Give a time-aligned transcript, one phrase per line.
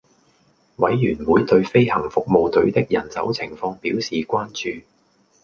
[0.77, 4.83] 委員會對飛行服務隊的人手情況表示關注